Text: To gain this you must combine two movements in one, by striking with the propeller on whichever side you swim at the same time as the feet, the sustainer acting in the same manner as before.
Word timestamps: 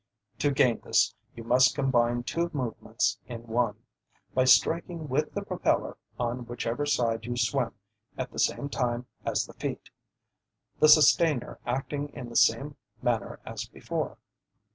To 0.39 0.49
gain 0.49 0.79
this 0.81 1.13
you 1.35 1.43
must 1.43 1.75
combine 1.75 2.23
two 2.23 2.49
movements 2.53 3.19
in 3.27 3.43
one, 3.45 3.83
by 4.33 4.45
striking 4.45 5.07
with 5.07 5.33
the 5.35 5.43
propeller 5.43 5.95
on 6.19 6.47
whichever 6.47 6.87
side 6.87 7.23
you 7.25 7.37
swim 7.37 7.75
at 8.17 8.31
the 8.31 8.39
same 8.39 8.67
time 8.67 9.05
as 9.27 9.45
the 9.45 9.53
feet, 9.53 9.91
the 10.79 10.89
sustainer 10.89 11.59
acting 11.67 12.09
in 12.13 12.29
the 12.29 12.35
same 12.35 12.77
manner 13.03 13.41
as 13.45 13.65
before. 13.69 14.17